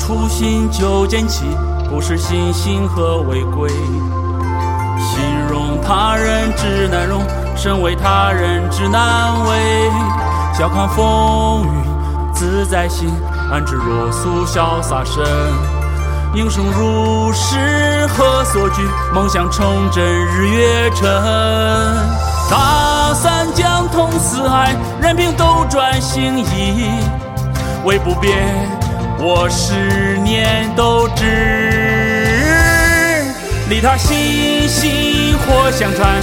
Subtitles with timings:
[0.00, 1.44] 初心就坚起，
[1.88, 3.70] 不是信心和违规。
[4.98, 7.22] 形容他人之难容，
[7.54, 9.90] 身为他人之难为。
[10.52, 11.68] 笑看风雨
[12.34, 13.10] 自在心，
[13.52, 15.24] 安之若素潇洒身。
[16.34, 18.82] 英雄如是何所惧？
[19.14, 21.08] 梦想成真日月沉。
[22.50, 26.90] 大三江通四海，任凭斗转星移。
[27.84, 28.36] 唯不变，
[29.22, 31.24] 我十年都知。
[33.68, 36.22] 利他心薪火相传，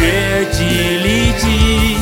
[0.00, 1.98] 月季历季，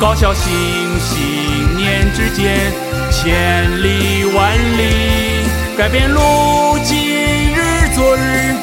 [0.00, 0.50] 高效行
[0.98, 2.72] 信念之间，
[3.10, 5.46] 千里万里，
[5.76, 7.60] 改变路，今日
[7.94, 8.54] 昨日，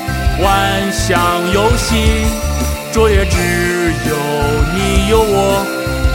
[0.41, 1.21] 万象
[1.53, 2.25] 有新，
[2.91, 3.37] 卓越只
[4.09, 4.15] 有
[4.73, 5.63] 你有我，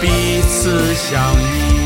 [0.01, 1.78] 彼此相依。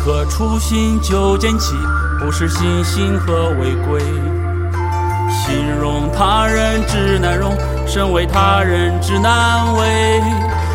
[0.00, 1.74] 侠客初心旧见起，
[2.18, 4.00] 不是信心何为贵。
[5.30, 7.54] 形容他人之难容，
[7.86, 10.22] 身为他人之难为。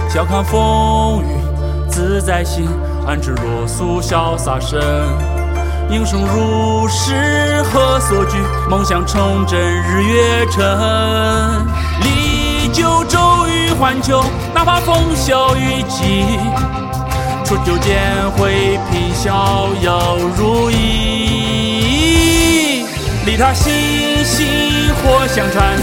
[0.08, 2.70] 笑看风雨自在心，
[3.08, 4.80] 安之若素潇洒身。
[5.90, 8.38] 英雄如是何所惧？
[8.70, 10.64] 梦想成真日月沉。
[12.02, 16.40] 历九州与环球，哪怕风萧雨季。
[17.46, 18.02] 初九间
[18.32, 20.78] 会品逍遥如意，
[23.24, 23.72] 利他心
[24.26, 25.78] 心火相传，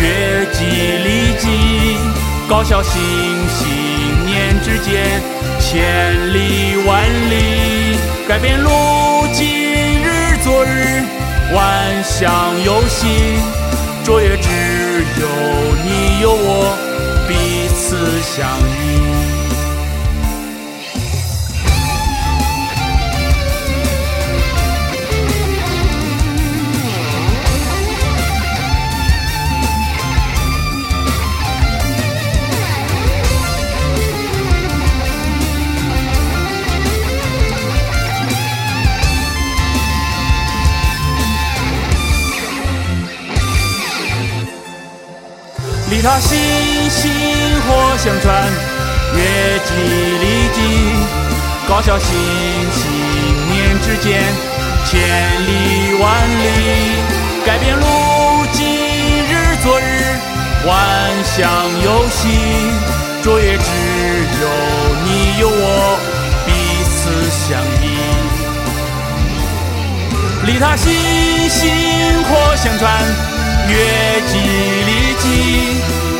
[0.00, 0.64] 月季
[1.02, 1.96] 历季，
[2.48, 3.02] 高效行
[3.48, 3.66] 信
[4.24, 5.20] 念之间，
[5.58, 8.70] 千里万里，改变路，
[9.32, 9.48] 今
[10.00, 11.02] 日昨日，
[11.52, 12.32] 万象
[12.64, 13.10] 有新，
[14.04, 14.48] 卓越只
[15.20, 15.26] 有
[15.84, 16.76] 你有我，
[17.26, 18.46] 彼此相
[18.78, 18.93] 依。
[45.94, 46.36] 利他心
[46.90, 47.12] 薪
[47.62, 48.42] 火相传，
[49.14, 49.72] 月季
[50.20, 50.58] 历季，
[51.68, 52.10] 高效行
[52.72, 52.90] 信
[53.48, 54.20] 念之间，
[54.84, 55.00] 千
[55.46, 56.96] 里万里，
[57.46, 57.86] 改变路，
[58.52, 60.18] 今日昨日，
[60.66, 60.74] 万
[61.22, 62.28] 象有新，
[63.22, 63.70] 卓越只
[64.40, 64.48] 有
[65.04, 65.96] 你有我，
[66.44, 66.50] 彼
[66.90, 67.84] 此相依。
[70.44, 70.92] 利他心
[71.48, 71.70] 薪
[72.24, 73.00] 火相传，
[73.68, 74.38] 月季
[74.86, 75.73] 历季，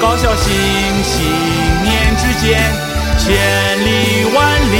[0.04, 0.52] 高效行
[1.02, 1.24] 信
[1.82, 2.60] 念之间，
[3.16, 3.32] 千
[3.80, 4.76] 里万里，